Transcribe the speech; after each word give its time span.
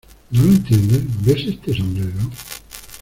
¿No 0.31 0.41
lo 0.41 0.49
entiendes?¿ 0.53 1.03
ves 1.23 1.45
este 1.47 1.75
sombrero? 1.75 2.31